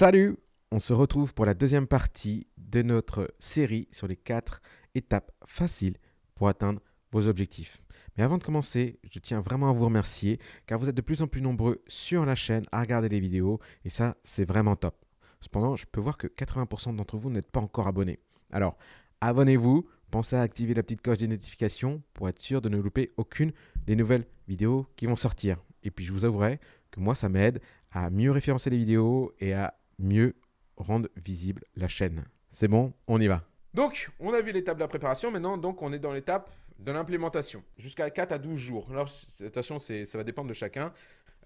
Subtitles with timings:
[0.00, 0.38] Salut
[0.70, 4.62] On se retrouve pour la deuxième partie de notre série sur les quatre
[4.94, 5.98] étapes faciles
[6.34, 6.80] pour atteindre
[7.12, 7.82] vos objectifs.
[8.16, 11.20] Mais avant de commencer, je tiens vraiment à vous remercier car vous êtes de plus
[11.20, 15.04] en plus nombreux sur la chaîne à regarder les vidéos et ça, c'est vraiment top.
[15.42, 18.20] Cependant, je peux voir que 80% d'entre vous n'êtes pas encore abonnés.
[18.52, 18.78] Alors,
[19.20, 23.12] abonnez-vous, pensez à activer la petite cloche des notifications pour être sûr de ne louper
[23.18, 23.52] aucune
[23.86, 25.58] des nouvelles vidéos qui vont sortir.
[25.82, 26.58] Et puis, je vous avouerai
[26.90, 27.60] que moi, ça m'aide
[27.92, 30.34] à mieux référencer les vidéos et à mieux
[30.76, 32.24] rendre visible la chaîne.
[32.48, 33.44] C'est bon, on y va.
[33.74, 35.30] Donc, on a vu l'étape de la préparation.
[35.30, 37.62] Maintenant, donc, on est dans l'étape de l'implémentation.
[37.78, 38.86] Jusqu'à 4 à 12 jours.
[38.90, 39.08] Alors,
[39.44, 40.92] attention, ça va dépendre de chacun.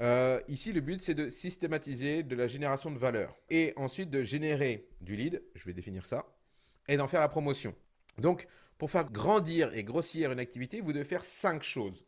[0.01, 3.37] Euh, ici, le but, c'est de systématiser de la génération de valeur.
[3.51, 5.43] Et ensuite, de générer du lead.
[5.55, 6.27] Je vais définir ça.
[6.89, 7.75] Et d'en faire la promotion.
[8.19, 8.47] Donc,
[8.79, 12.05] pour faire grandir et grossir une activité, vous devez faire 5 choses.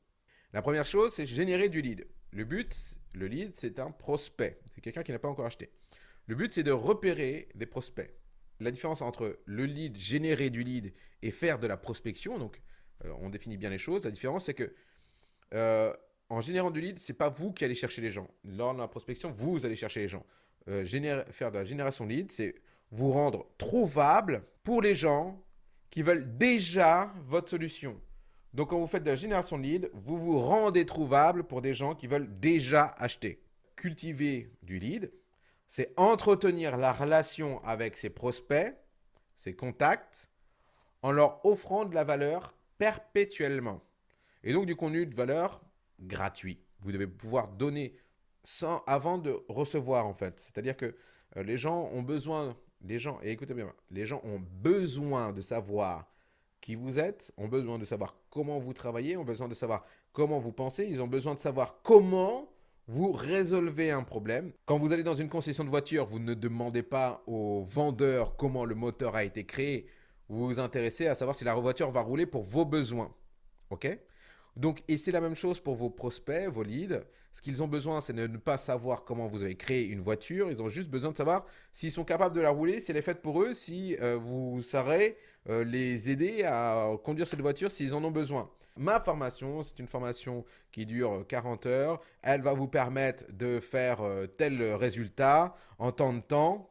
[0.53, 2.07] La première chose, c'est générer du lead.
[2.33, 4.61] Le but, le lead, c'est un prospect.
[4.75, 5.71] C'est quelqu'un qui n'a pas encore acheté.
[6.27, 8.13] Le but, c'est de repérer des prospects.
[8.61, 10.93] La différence entre le lead, générer du lead
[11.23, 12.63] et faire de la prospection, donc
[13.05, 14.05] euh, on définit bien les choses.
[14.05, 14.75] La différence, c'est que
[15.55, 15.93] euh,
[16.29, 18.29] en générant du lead, c'est pas vous qui allez chercher les gens.
[18.45, 20.25] Lors de la prospection, vous allez chercher les gens.
[20.69, 20.85] Euh,
[21.31, 22.57] faire de la génération lead, c'est
[22.91, 25.43] vous rendre trouvable pour les gens
[25.91, 28.01] qui veulent déjà votre solution.
[28.53, 31.95] Donc, quand vous faites de la génération lead, vous vous rendez trouvable pour des gens
[31.95, 33.43] qui veulent déjà acheter.
[33.77, 35.13] Cultiver du lead,
[35.67, 38.77] c'est entretenir la relation avec ses prospects,
[39.37, 40.31] ses contacts,
[41.03, 43.81] en leur offrant de la valeur perpétuellement.
[44.43, 45.61] Et donc du contenu de valeur
[46.01, 46.61] gratuit.
[46.81, 47.97] Vous devez pouvoir donner
[48.45, 50.39] sans, avant de recevoir en fait.
[50.39, 50.95] C'est-à-dire que
[51.37, 55.41] euh, les gens ont besoin, les gens, et écoutez bien, les gens ont besoin de
[55.41, 56.07] savoir
[56.61, 60.39] qui vous êtes, ont besoin de savoir comment vous travaillez, ont besoin de savoir comment
[60.39, 62.49] vous pensez, ils ont besoin de savoir comment
[62.89, 64.53] vous résolvez un problème.
[64.65, 68.65] Quand vous allez dans une concession de voiture, vous ne demandez pas au vendeur comment
[68.65, 69.89] le moteur a été créé.
[70.29, 73.13] Vous vous intéressez à savoir si la voiture va rouler pour vos besoins.
[73.71, 73.89] OK?
[74.57, 77.03] Donc, et c'est la même chose pour vos prospects, vos leads.
[77.33, 80.51] Ce qu'ils ont besoin, c'est de ne pas savoir comment vous avez créé une voiture.
[80.51, 83.03] Ils ont juste besoin de savoir s'ils sont capables de la rouler, si elle est
[83.03, 85.19] faite pour eux, si euh, vous saurez
[85.49, 88.51] euh, les aider à conduire cette voiture s'ils en ont besoin.
[88.77, 92.01] Ma formation, c'est une formation qui dure 40 heures.
[92.23, 96.71] Elle va vous permettre de faire euh, tel résultat en temps de temps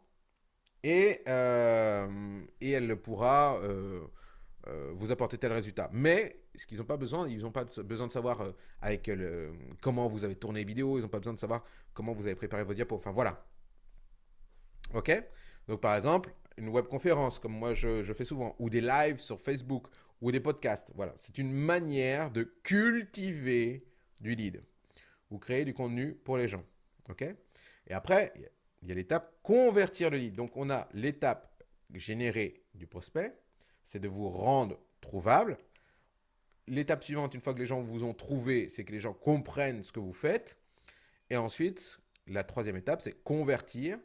[0.84, 4.02] et, euh, et elle pourra euh,
[4.94, 5.90] vous apporter tel résultat.
[5.94, 9.10] Mais ce qu'ils n'ont pas besoin, ils n'ont pas besoin de savoir avec
[9.82, 12.36] comment vous avez tourné les vidéos, ils n'ont pas besoin de savoir comment vous avez
[12.36, 12.96] préparé vos diapos.
[12.96, 13.46] Enfin voilà.
[14.94, 15.12] Ok?
[15.68, 19.40] Donc par exemple, une webconférence comme moi je, je fais souvent, ou des lives sur
[19.40, 19.88] Facebook,
[20.22, 20.92] ou des podcasts.
[20.96, 23.86] Voilà, c'est une manière de cultiver
[24.20, 24.64] du lead
[25.30, 26.64] ou créer du contenu pour les gens.
[27.10, 27.24] OK?
[27.88, 28.34] Et après,
[28.82, 30.36] il y a l'étape convertir le lead.
[30.36, 31.64] Donc, on a l'étape
[31.94, 33.38] générer du prospect,
[33.84, 35.58] c'est de vous rendre trouvable.
[36.68, 39.84] L'étape suivante, une fois que les gens vous ont trouvé, c'est que les gens comprennent
[39.84, 40.58] ce que vous faites.
[41.30, 44.00] Et ensuite, la troisième étape, c'est convertir,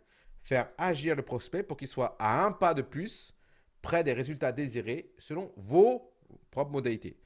[0.44, 3.34] faire agir le prospect pour qu'il soit à un pas de plus
[3.82, 6.12] près des résultats désirés selon vos
[6.50, 7.16] propres modalités.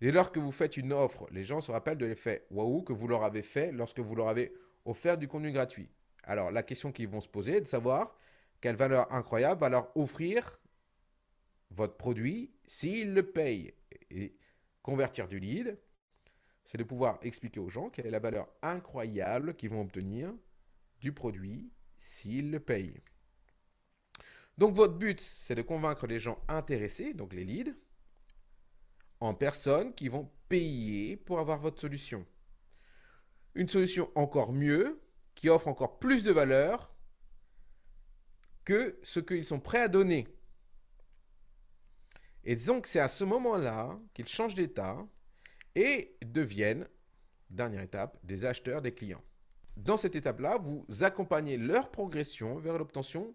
[0.00, 2.92] Dès lors que vous faites une offre, les gens se rappellent de l'effet waouh que
[2.92, 4.52] vous leur avez fait lorsque vous leur avez
[4.84, 5.88] offert du contenu gratuit.
[6.24, 8.16] Alors, la question qu'ils vont se poser est de savoir
[8.60, 10.60] quelle valeur incroyable va leur offrir
[11.70, 13.74] votre produit s'ils le payent.
[14.82, 15.78] Convertir du lead,
[16.64, 20.32] c'est de pouvoir expliquer aux gens quelle est la valeur incroyable qu'ils vont obtenir
[21.00, 23.00] du produit s'ils le payent.
[24.58, 27.74] Donc votre but, c'est de convaincre les gens intéressés, donc les leads,
[29.20, 32.26] en personne qui vont payer pour avoir votre solution.
[33.54, 35.00] Une solution encore mieux,
[35.34, 36.94] qui offre encore plus de valeur
[38.64, 40.28] que ce qu'ils sont prêts à donner.
[42.44, 44.96] Et donc c'est à ce moment-là qu'ils changent d'état
[45.74, 46.88] et deviennent,
[47.50, 49.22] dernière étape, des acheteurs des clients.
[49.76, 53.34] Dans cette étape-là, vous accompagnez leur progression vers l'obtention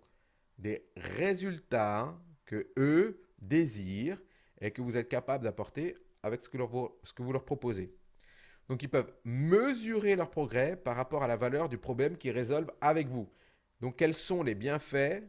[0.59, 2.15] des résultats
[2.45, 4.21] que eux désirent
[4.61, 6.57] et que vous êtes capable d'apporter avec ce que,
[7.03, 7.93] ce que vous leur proposez.
[8.67, 12.73] Donc ils peuvent mesurer leur progrès par rapport à la valeur du problème qu'ils résolvent
[12.81, 13.31] avec vous.
[13.79, 15.23] Donc quels sont les bienfaits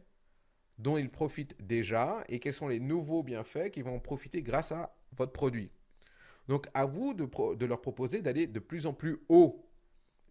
[0.78, 4.94] dont ils profitent déjà et quels sont les nouveaux bienfaits qui vont profiter grâce à
[5.16, 5.70] votre produit.
[6.48, 9.68] Donc à vous de, de leur proposer d'aller de plus en plus haut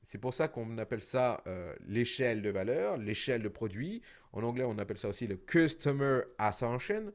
[0.08, 4.02] c'est pour ça qu'on appelle ça euh, l'échelle de valeur, l'échelle de produit.
[4.32, 7.12] En anglais, on appelle ça aussi le Customer Ascension.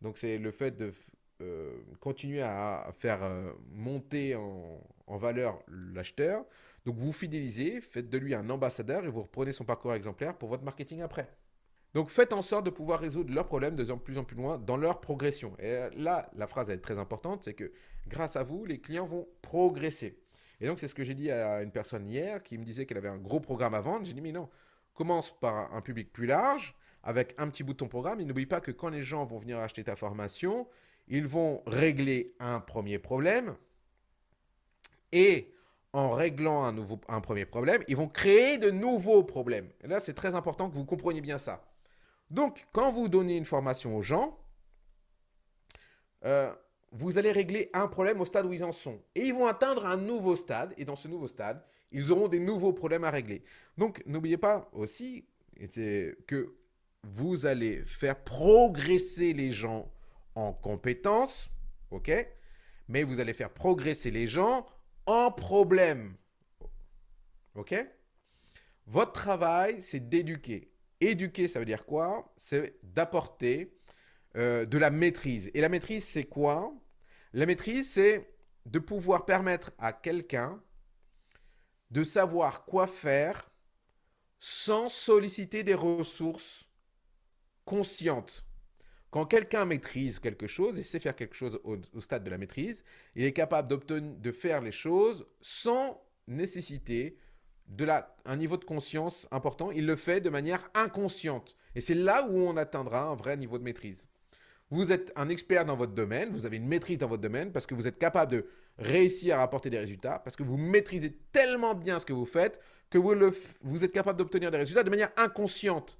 [0.00, 0.92] Donc, c'est le fait de
[1.42, 5.60] euh, continuer à faire euh, monter en, valeur
[5.92, 6.44] l'acheteur.
[6.84, 10.48] Donc vous fidélisez, faites de lui un ambassadeur et vous reprenez son parcours exemplaire pour
[10.48, 11.28] votre marketing après.
[11.96, 14.76] Donc faites en sorte de pouvoir résoudre leurs problèmes de plus en plus loin dans
[14.76, 15.56] leur progression.
[15.58, 17.72] Et là, la phrase est très importante, c'est que
[18.06, 20.18] grâce à vous, les clients vont progresser.
[20.60, 22.98] Et donc c'est ce que j'ai dit à une personne hier qui me disait qu'elle
[22.98, 24.04] avait un gros programme à vendre.
[24.04, 24.50] J'ai dit mais non,
[24.92, 28.20] commence par un public plus large avec un petit bouton programme.
[28.20, 30.68] Et n'oublie pas que quand les gens vont venir acheter ta formation,
[31.08, 33.56] ils vont régler un premier problème
[35.12, 35.50] et
[35.94, 39.70] en réglant un, nouveau, un premier problème, ils vont créer de nouveaux problèmes.
[39.82, 41.66] Et là, c'est très important que vous compreniez bien ça.
[42.30, 44.38] Donc, quand vous donnez une formation aux gens,
[46.24, 46.52] euh,
[46.92, 49.00] vous allez régler un problème au stade où ils en sont.
[49.14, 50.74] Et ils vont atteindre un nouveau stade.
[50.76, 51.62] Et dans ce nouveau stade,
[51.92, 53.42] ils auront des nouveaux problèmes à régler.
[53.76, 55.26] Donc, n'oubliez pas aussi
[56.26, 56.56] que
[57.02, 59.90] vous allez faire progresser les gens
[60.34, 61.48] en compétences,
[61.90, 62.10] ok?
[62.88, 64.66] Mais vous allez faire progresser les gens
[65.06, 66.16] en problème,
[67.54, 67.74] ok?
[68.86, 70.70] Votre travail, c'est d'éduquer.
[71.00, 72.32] Éduquer, ça veut dire quoi?
[72.36, 73.76] C'est d'apporter
[74.36, 75.50] euh, de la maîtrise.
[75.54, 76.72] Et la maîtrise, c'est quoi?
[77.32, 78.34] La maîtrise, c'est
[78.64, 80.62] de pouvoir permettre à quelqu'un
[81.90, 83.50] de savoir quoi faire
[84.38, 86.64] sans solliciter des ressources
[87.64, 88.44] consciente.
[89.10, 92.84] Quand quelqu'un maîtrise quelque chose et sait faire quelque chose au, stade de la maîtrise,
[93.14, 97.18] il est capable de faire les choses sans nécessiter
[97.68, 99.70] de la, un niveau de conscience important.
[99.70, 101.56] Il le fait de manière inconsciente.
[101.74, 104.06] Et c'est là où on atteindra un vrai niveau de maîtrise.
[104.70, 107.66] Vous êtes un expert dans votre domaine, vous avez une maîtrise dans votre domaine parce
[107.66, 108.46] que vous êtes capable de
[108.78, 112.60] réussir à apporter des résultats, parce que vous maîtrisez tellement bien ce que vous faites
[112.90, 113.14] que vous,
[113.62, 115.98] vous êtes capable d'obtenir des résultats de manière inconsciente.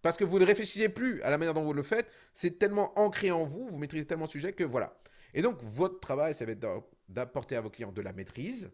[0.00, 2.08] Parce que vous ne réfléchissez plus à la manière dont vous le faites.
[2.32, 4.98] C'est tellement ancré en vous, vous maîtrisez tellement le sujet que voilà.
[5.34, 6.66] Et donc, votre travail, ça va être
[7.08, 8.70] d'apporter à vos clients de la maîtrise,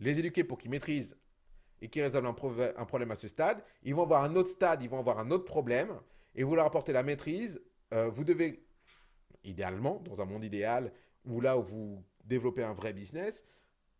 [0.00, 1.16] les éduquer pour qu'ils maîtrisent
[1.80, 3.62] et qu'ils résolvent un, problème à ce stade.
[3.82, 6.00] Ils vont avoir un autre stade, ils vont avoir un autre problème,
[6.34, 7.60] et vous leur apportez la maîtrise.
[7.92, 8.64] Euh, vous devez,
[9.44, 10.92] idéalement, dans un monde idéal,
[11.24, 13.44] ou là où vous développez un vrai business,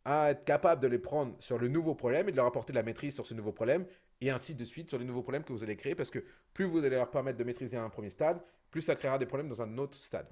[0.06, 2.82] être capable de les prendre sur le nouveau problème et de leur apporter de la
[2.82, 3.86] maîtrise sur ce nouveau problème
[4.20, 6.64] et ainsi de suite sur les nouveaux problèmes que vous allez créer parce que plus
[6.64, 8.40] vous allez leur permettre de maîtriser un premier stade,
[8.70, 10.28] plus ça créera des problèmes dans un autre stade.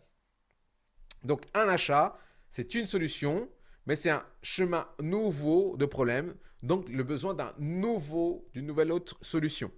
[1.24, 2.18] Donc un achat,
[2.50, 3.48] c'est une solution,
[3.86, 9.16] mais c'est un chemin nouveau de problème, donc le besoin d'un nouveau, d'une nouvelle autre
[9.22, 9.70] solution.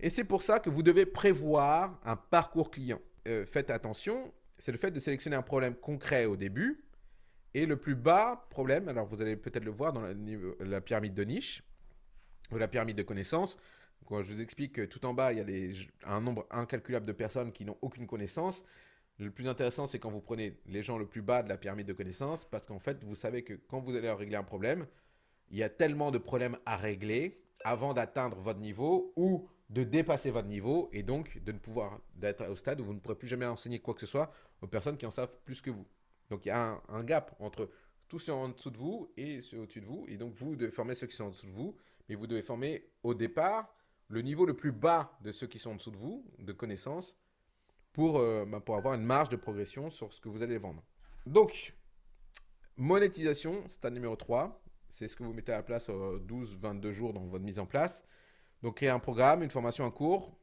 [0.00, 3.00] Et c'est pour ça que vous devez prévoir un parcours client.
[3.28, 6.84] Euh, faites attention, c'est le fait de sélectionner un problème concret au début.
[7.52, 10.02] Et le plus bas problème, alors vous allez peut-être le voir dans
[10.60, 11.62] la pyramide de niche,
[12.52, 13.58] ou la pyramide de connaissances.
[14.06, 17.12] Quand je vous explique que tout en bas, il y a un nombre incalculable de
[17.12, 18.64] personnes qui n'ont aucune connaissance.
[19.18, 21.86] Le plus intéressant, c'est quand vous prenez les gens le plus bas de la pyramide
[21.86, 24.86] de connaissances, parce qu'en fait, vous savez que quand vous allez régler un problème,
[25.50, 30.30] il y a tellement de problèmes à régler avant d'atteindre votre niveau ou de dépasser
[30.30, 33.28] votre niveau et donc de ne pouvoir d'être au stade où vous ne pourrez plus
[33.28, 34.32] jamais enseigner quoi que ce soit
[34.62, 35.86] aux personnes qui en savent plus que vous.
[36.30, 37.70] Donc il y a un, un gap entre
[38.08, 40.04] tous ceux en dessous de vous et ceux au-dessus de vous.
[40.08, 41.76] Et donc vous devez former ceux qui sont en dessous de vous
[42.10, 43.72] mais vous devez former au départ
[44.08, 47.16] le niveau le plus bas de ceux qui sont en dessous de vous, de connaissances,
[47.92, 50.82] pour, euh, bah, pour avoir une marge de progression sur ce que vous allez vendre.
[51.26, 51.72] Donc,
[52.76, 54.60] monétisation, stade numéro 3,
[54.90, 57.66] c'est ce que vous mettez à la place 12-22 euh, jours dans votre mise en
[57.66, 58.04] place.
[58.62, 60.36] Donc, créer un programme, une formation, un cours.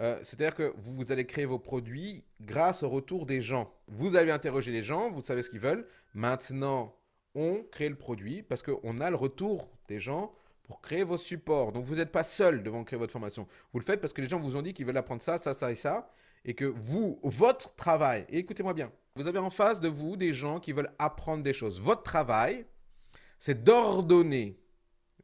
[0.00, 3.72] Euh, c'est-à-dire que vous allez créer vos produits grâce au retour des gens.
[3.88, 5.88] Vous allez interroger les gens, vous savez ce qu'ils veulent.
[6.14, 6.94] Maintenant,
[7.34, 11.72] on crée le produit parce qu'on a le retour des gens pour créer vos supports.
[11.72, 13.46] Donc vous n'êtes pas seul devant créer votre formation.
[13.72, 15.54] Vous le faites parce que les gens vous ont dit qu'ils veulent apprendre ça, ça,
[15.54, 16.10] ça et ça.
[16.44, 20.60] Et que vous, votre travail, écoutez-moi bien, vous avez en face de vous des gens
[20.60, 21.80] qui veulent apprendre des choses.
[21.80, 22.66] Votre travail,
[23.38, 24.58] c'est d'ordonner,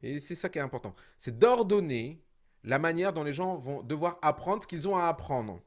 [0.03, 2.23] et c'est ça qui est important, c'est d'ordonner
[2.65, 5.61] la manière dont les gens vont devoir apprendre ce qu'ils ont à apprendre.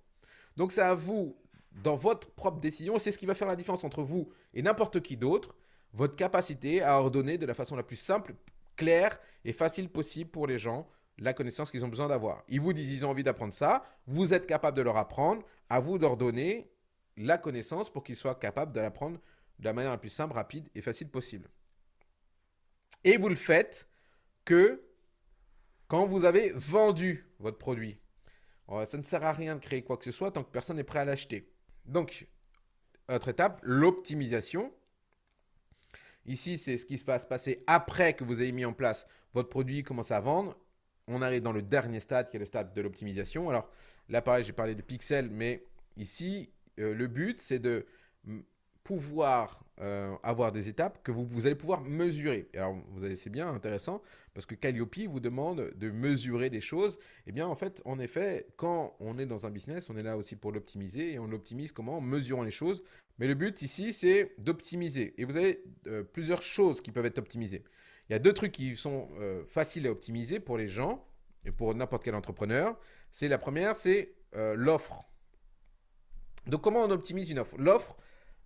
[0.56, 1.36] Donc c'est à vous,
[1.72, 5.02] dans votre propre décision, c'est ce qui va faire la différence entre vous et n'importe
[5.02, 5.56] qui d'autre,
[5.94, 8.36] votre capacité à ordonner de la façon la plus simple
[8.76, 10.88] clair et facile possible pour les gens
[11.18, 12.44] la connaissance qu'ils ont besoin d'avoir.
[12.50, 15.80] Ils vous disent qu'ils ont envie d'apprendre ça, vous êtes capable de leur apprendre, à
[15.80, 16.70] vous d'ordonner
[17.18, 19.20] la connaissance pour qu'ils soient capables de l'apprendre
[19.60, 21.50] de la manière la plus simple, rapide et facile possible.
[23.06, 23.88] Et vous le faites
[24.44, 24.84] que
[25.88, 28.00] quand vous avez vendu votre produit.
[28.86, 30.84] Ça ne sert à rien de créer quoi que ce soit tant que personne n'est
[30.84, 31.48] prêt à l'acheter.
[31.86, 32.28] Donc,
[33.08, 34.74] autre étape, l'optimisation.
[36.26, 39.84] Ici, c'est ce qui se passer après que vous ayez mis en place votre produit,
[39.84, 40.58] commence à vendre.
[41.08, 43.48] On arrive dans le dernier stade qui est le stade de l'optimisation.
[43.50, 43.70] Alors
[44.10, 45.64] là, pareil, j'ai parlé de pixels, mais
[45.98, 47.86] ici, euh, le but, c'est de
[48.86, 52.48] pouvoir euh, avoir des étapes que vous, vous allez pouvoir mesurer.
[52.54, 54.02] alors, vous allez, c'est bien intéressant
[54.34, 56.98] parce que Calliope vous demande de mesurer des choses.
[57.26, 60.16] Eh bien, en fait, en effet, quand on est dans un business, on est là
[60.16, 62.84] aussi pour l'optimiser et on l'optimise comment En mesurant les choses.
[63.18, 65.16] Mais le but ici, c'est d'optimiser.
[65.18, 67.64] Et vous avez euh, plusieurs choses qui peuvent être optimisées.
[68.08, 71.06] Il y a deux trucs qui sont euh, faciles à optimiser pour les gens
[71.44, 72.80] et pour n'importe quel entrepreneur.
[73.12, 75.06] C'est la première, c'est l'offre.
[76.48, 77.56] Donc, comment on optimise une offre?
[77.58, 77.96] L'offre,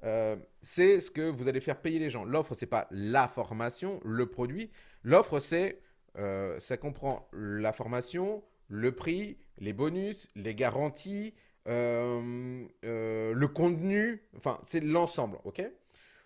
[0.03, 2.23] euh, c'est ce que vous allez faire payer les gens.
[2.23, 4.71] L'offre, c'est pas la formation, le produit.
[5.03, 5.81] L'offre, c'est,
[6.17, 11.33] euh, ça comprend la formation, le prix, les bonus, les garanties,
[11.67, 14.23] euh, le contenu.
[14.37, 15.61] Enfin, c'est l'ensemble, ok?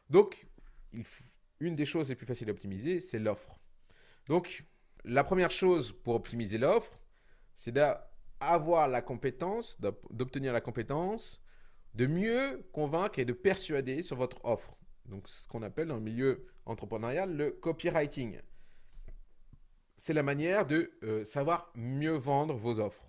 [0.09, 0.45] Donc,
[1.59, 3.59] une des choses les plus faciles à optimiser, c'est l'offre.
[4.27, 4.65] Donc,
[5.03, 7.01] la première chose pour optimiser l'offre,
[7.55, 9.79] c'est d'avoir la compétence,
[10.11, 11.42] d'obtenir la compétence
[11.95, 14.75] de mieux convaincre et de persuader sur votre offre.
[15.05, 18.39] Donc, ce qu'on appelle dans le milieu entrepreneurial le copywriting.
[19.97, 23.07] C'est la manière de euh, savoir mieux vendre vos offres.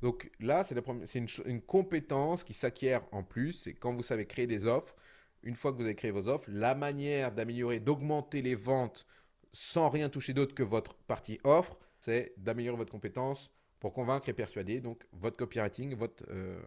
[0.00, 0.74] Donc là, c'est
[1.14, 3.52] une, une, compétence qui s'acquiert en plus.
[3.52, 4.96] C'est quand vous savez créer des offres.
[5.42, 9.06] Une fois que vous avez créé vos offres, la manière d'améliorer, d'augmenter les ventes
[9.52, 14.32] sans rien toucher d'autre que votre partie offre, c'est d'améliorer votre compétence pour convaincre et
[14.32, 14.80] persuader.
[14.80, 16.60] Donc votre copywriting, votre, euh,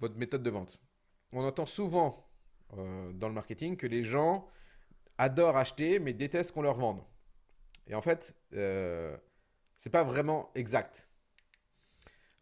[0.00, 0.80] votre méthode de vente.
[1.32, 2.28] On entend souvent
[2.76, 4.46] euh, dans le marketing que les gens
[5.18, 7.02] adorent acheter mais détestent qu'on leur vende.
[7.86, 9.16] Et en fait, euh,
[9.76, 11.08] ce n'est pas vraiment exact.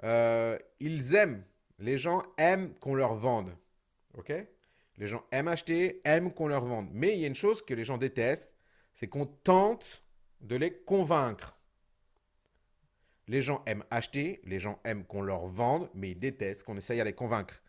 [0.04, 1.44] Euh, ils aiment,
[1.78, 3.56] les gens aiment qu'on leur vende.
[4.14, 4.32] Ok?
[4.99, 6.88] Les gens aiment acheter, aiment qu'on leur vende.
[6.92, 8.52] Mais il y a une chose que les gens détestent,
[8.92, 10.04] c'est qu'on tente
[10.40, 11.56] de les convaincre.
[13.29, 17.00] Les gens aiment acheter, les gens aiment qu'on leur vende, mais ils détestent qu'on essaye
[17.00, 17.62] à les convaincre.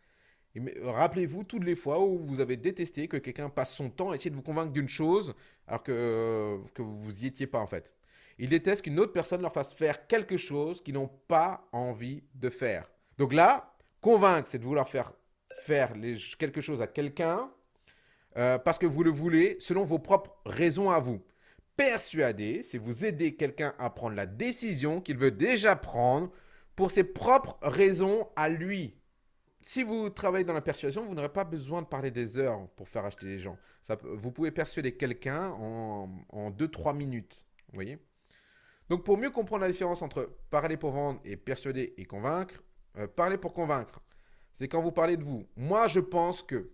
[0.83, 4.29] Rappelez-vous toutes les fois où vous avez détesté que quelqu'un passe son temps à essayer
[4.29, 5.33] de vous convaincre d'une chose
[5.67, 7.91] alors que, euh, que vous y étiez pas en fait.
[8.37, 12.49] Ils détestent qu'une autre personne leur fasse faire quelque chose qu'ils n'ont pas envie de
[12.49, 12.89] faire.
[13.17, 15.13] Donc là, convaincre, c'est de vouloir faire
[15.61, 15.93] faire
[16.37, 17.49] quelque chose à quelqu'un
[18.37, 21.21] euh, parce que vous le voulez selon vos propres raisons à vous.
[21.75, 26.31] Persuader, c'est vous aider quelqu'un à prendre la décision qu'il veut déjà prendre
[26.75, 28.95] pour ses propres raisons à lui.
[29.61, 32.89] Si vous travaillez dans la persuasion, vous n'aurez pas besoin de parler des heures pour
[32.89, 33.57] faire acheter les gens.
[34.03, 37.45] vous pouvez persuader quelqu'un en 2-3 minutes.
[37.69, 37.97] Vous voyez
[38.89, 42.61] Donc pour mieux comprendre la différence entre parler pour vendre et persuader et convaincre,
[42.97, 44.03] euh, parler pour convaincre,
[44.53, 45.47] c'est quand vous parlez de vous.
[45.55, 46.71] Moi, je pense que,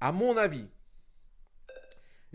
[0.00, 0.68] à mon avis,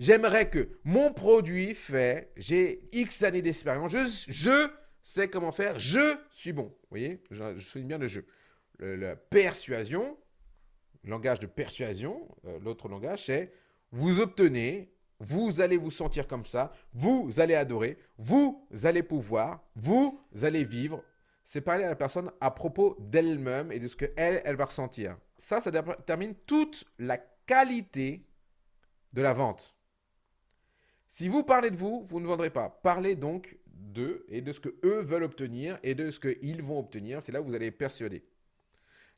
[0.01, 3.91] J'aimerais que mon produit fait, j'ai X années d'expérience,
[4.27, 4.67] je,
[5.03, 6.63] sais comment faire, je suis bon.
[6.63, 8.25] Vous voyez, je, souligne bien le jeu.
[8.79, 10.17] la persuasion,
[11.03, 13.53] langage de persuasion, euh, l'autre langage, c'est
[13.91, 20.20] vous obtenez, vous allez vous sentir comme ça, vous allez adorer, vous allez pouvoir, vous
[20.41, 21.03] allez vivre.
[21.43, 25.15] C'est parler à la personne à propos d'elle-même et de ce qu'elle, elle va ressentir.
[25.38, 28.25] Ça, ça détermine toute la qualité
[29.13, 29.75] de la vente.
[31.13, 32.70] Si vous parlez de vous, vous ne vendrez pas.
[32.70, 36.80] Parlez donc d'eux et de ce que eux veulent obtenir et de ce qu'ils vont
[36.80, 37.22] obtenir.
[37.22, 38.24] C'est là où vous allez persuader.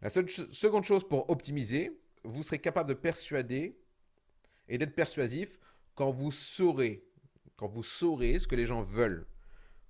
[0.02, 3.78] La seconde chose pour optimiser, vous serez capable de persuader
[4.68, 5.60] et d'être persuasif
[5.94, 7.06] quand vous saurez,
[7.58, 9.28] quand vous saurez ce que les gens veulent.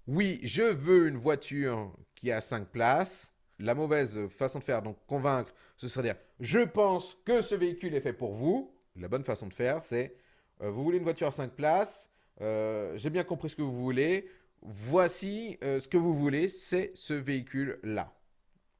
[0.06, 3.34] Oui, je veux une voiture qui a 5 places.
[3.60, 7.96] La mauvaise façon de faire, donc convaincre, ce serait dire je pense que ce véhicule
[7.96, 8.76] est fait pour vous.
[8.98, 10.18] La bonne façon de faire, c'est
[10.60, 14.30] vous voulez une voiture à 5 places, euh, j'ai bien compris ce que vous voulez,
[14.62, 18.14] voici euh, ce que vous voulez, c'est ce véhicule-là.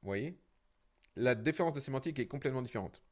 [0.02, 0.38] Vous voyez?
[1.16, 3.02] La différence de sémantique est complètement différente.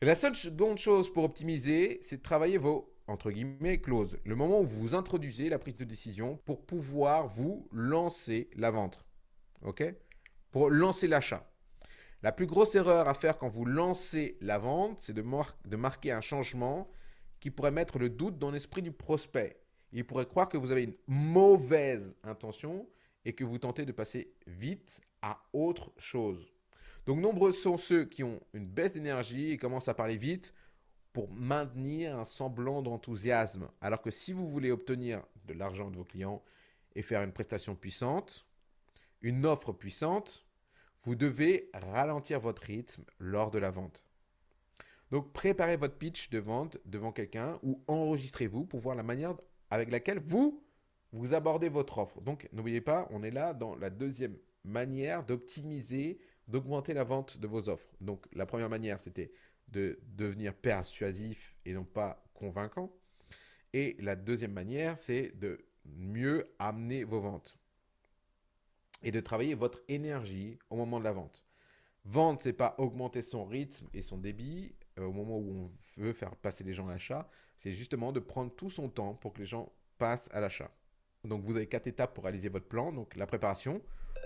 [0.00, 4.18] la seule seconde chose pour optimiser, c'est de travailler vos entre guillemets clauses.
[4.24, 9.04] Le moment où vous introduisez la prise de décision pour pouvoir vous lancer la vente.
[9.62, 9.82] OK?
[10.52, 11.50] Pour lancer l'achat.
[12.22, 16.20] La plus grosse erreur à faire quand vous lancez la vente, c'est de marquer un
[16.20, 16.88] changement
[17.40, 19.60] qui pourrait mettre le doute dans l'esprit du prospect.
[19.92, 22.88] Il pourrait croire que vous avez une mauvaise intention
[23.24, 26.52] et que vous tentez de passer vite à autre chose.
[27.06, 30.54] Donc nombreux sont ceux qui ont une baisse d'énergie et commencent à parler vite
[31.12, 33.68] pour maintenir un semblant d'enthousiasme.
[33.80, 36.42] Alors que si vous voulez obtenir de l'argent de vos clients
[36.94, 38.46] et faire une prestation puissante,
[39.22, 40.46] une offre puissante,
[41.02, 44.04] vous devez ralentir votre rythme lors de la vente.
[45.10, 49.34] Donc, préparez votre pitch de vente devant quelqu'un ou enregistrez-vous pour voir la manière
[49.70, 50.62] avec laquelle vous,
[51.12, 52.20] vous abordez votre offre.
[52.20, 57.46] Donc, n'oubliez pas, on est là dans la deuxième manière d'optimiser, d'augmenter la vente de
[57.46, 57.90] vos offres.
[58.00, 59.32] Donc, la première manière, c'était
[59.68, 62.92] de devenir persuasif et non pas convaincant.
[63.72, 67.58] Et la deuxième manière, c'est de mieux amener vos ventes
[69.02, 71.44] et de travailler votre énergie au moment de la vente.
[72.04, 74.74] Vente, c'est pas augmenter son rythme et son débit
[75.06, 77.28] au moment où on veut faire passer les gens à l'achat,
[77.58, 80.70] c'est justement de prendre tout son temps pour que les gens passent à l'achat.
[81.24, 82.92] Donc vous avez quatre étapes pour réaliser votre plan.
[82.92, 83.82] Donc la préparation,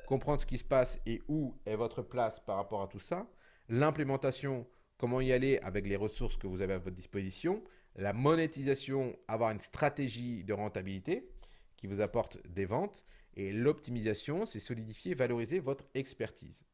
[0.07, 3.27] comprendre ce qui se passe et où est votre place par rapport à tout ça.
[3.69, 4.67] L'implémentation,
[4.99, 7.63] comment y aller avec les ressources que vous avez à votre disposition.
[7.97, 11.29] La monétisation, avoir une stratégie de rentabilité
[11.77, 13.05] qui vous apporte des ventes.
[13.37, 16.65] Et l'optimisation, c'est solidifier et valoriser votre expertise.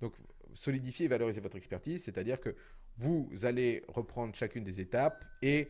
[0.00, 0.14] Donc,
[0.54, 2.54] solidifier et valoriser votre expertise, c'est-à-dire que
[2.98, 5.68] vous allez reprendre chacune des étapes et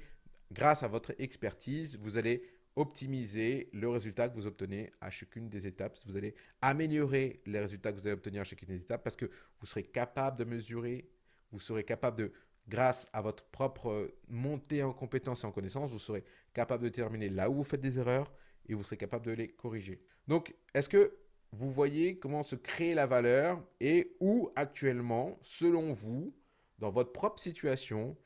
[0.50, 2.42] grâce à votre expertise, vous allez
[2.74, 5.98] optimiser le résultat que vous obtenez à chacune des étapes.
[6.06, 9.26] Vous allez améliorer les résultats que vous allez obtenir à chacune des étapes parce que
[9.60, 11.10] vous serez capable de mesurer,
[11.50, 12.32] vous serez capable de,
[12.68, 17.28] grâce à votre propre montée en compétences et en connaissances, vous serez capable de déterminer
[17.28, 18.32] là où vous faites des erreurs
[18.68, 20.00] et vous serez capable de les corriger.
[20.28, 21.16] Donc, est-ce que
[21.52, 26.34] vous voyez comment se crée la valeur et où actuellement, selon vous,
[26.78, 28.16] dans votre propre situation,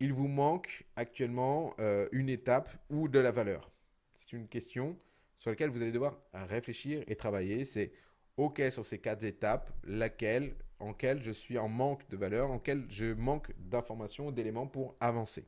[0.00, 3.70] il vous manque actuellement euh, une étape ou de la valeur
[4.14, 4.98] C'est une question
[5.38, 7.64] sur laquelle vous allez devoir réfléchir et travailler.
[7.64, 7.92] C'est
[8.36, 12.58] OK sur ces quatre étapes, laquelle, en quelle je suis en manque de valeur, en
[12.58, 15.46] quelle je manque d'informations, d'éléments pour avancer.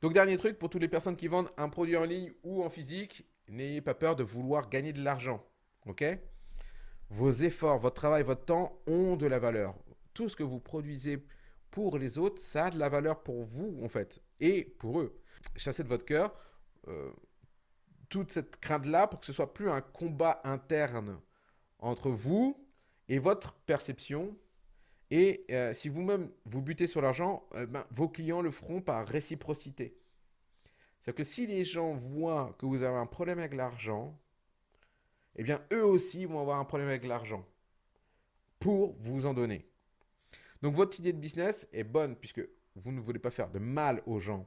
[0.00, 2.70] Donc dernier truc pour toutes les personnes qui vendent un produit en ligne ou en
[2.70, 5.44] physique, n'ayez pas peur de vouloir gagner de l'argent.
[5.86, 6.04] OK?
[7.10, 9.74] Vos efforts, votre travail, votre temps ont de la valeur.
[10.18, 11.24] Tout ce que vous produisez
[11.70, 15.16] pour les autres, ça a de la valeur pour vous, en fait, et pour eux.
[15.54, 16.34] Chassez de votre cœur
[16.88, 17.12] euh,
[18.08, 21.20] toute cette crainte-là pour que ce soit plus un combat interne
[21.78, 22.68] entre vous
[23.08, 24.36] et votre perception.
[25.12, 29.06] Et euh, si vous-même vous butez sur l'argent, euh, ben, vos clients le feront par
[29.06, 29.96] réciprocité.
[30.98, 34.18] C'est-à-dire que si les gens voient que vous avez un problème avec l'argent,
[35.36, 37.46] eh bien, eux aussi vont avoir un problème avec l'argent
[38.58, 39.67] pour vous en donner.
[40.62, 44.02] Donc, votre idée de business est bonne puisque vous ne voulez pas faire de mal
[44.06, 44.46] aux gens.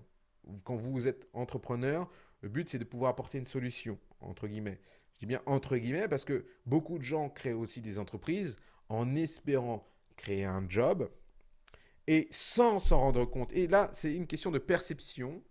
[0.63, 2.09] Quand vous êtes entrepreneur,
[2.41, 4.79] le but, c'est de pouvoir apporter une solution, entre guillemets.
[5.13, 8.55] Je dis bien entre guillemets parce que beaucoup de gens créent aussi des entreprises
[8.89, 11.09] en espérant créer un job
[12.07, 13.53] et sans s'en rendre compte.
[13.53, 15.41] Et là, c'est une question de perception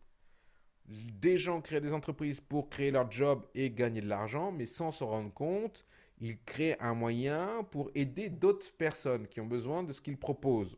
[0.90, 4.90] des gens créent des entreprises pour créer leur job et gagner de l'argent, mais sans
[4.90, 5.86] se rendre compte,
[6.20, 10.76] ils créent un moyen pour aider d'autres personnes qui ont besoin de ce qu'ils proposent.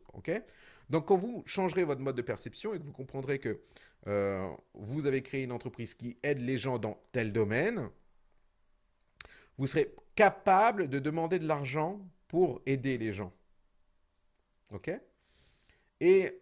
[0.89, 3.59] Donc, quand vous changerez votre mode de perception et que vous comprendrez que
[4.07, 7.89] euh, vous avez créé une entreprise qui aide les gens dans tel domaine,
[9.57, 13.33] vous serez capable de demander de l'argent pour aider les gens.
[15.99, 16.41] Et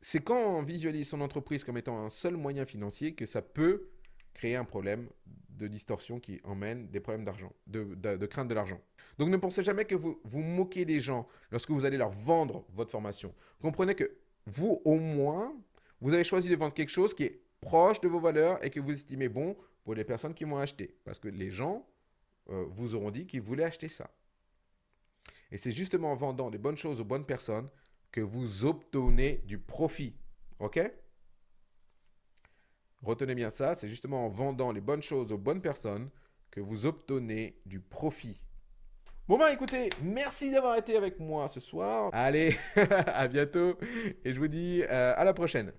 [0.00, 3.88] c'est quand on visualise son entreprise comme étant un seul moyen financier que ça peut
[4.34, 5.08] créer un problème
[5.56, 8.80] de distorsion qui emmène des problèmes d'argent, de, crainte de l'argent.
[9.18, 12.66] Donc ne pensez jamais que vous vous moquez des gens lorsque vous allez leur vendre
[12.72, 13.32] votre formation.
[13.62, 14.16] Comprenez que
[14.46, 15.54] vous, au moins,
[16.00, 18.80] vous avez choisi de vendre quelque chose qui est proche de vos valeurs et que
[18.80, 20.96] vous estimez bon pour les personnes qui vont acheter.
[21.04, 21.86] Parce que les gens
[22.50, 24.10] euh, vous auront dit qu'ils voulaient acheter ça.
[25.50, 27.68] Et c'est justement en vendant des bonnes choses aux bonnes personnes
[28.10, 30.14] que vous obtenez du profit.
[30.58, 30.80] OK?
[33.04, 36.08] Retenez bien ça, c'est justement en vendant les bonnes choses aux bonnes personnes
[36.50, 38.40] que vous obtenez du profit.
[39.28, 42.08] Bon ben écoutez, merci d'avoir été avec moi ce soir.
[42.14, 43.76] Allez, à bientôt
[44.24, 45.72] et je vous dis euh, à la prochaine.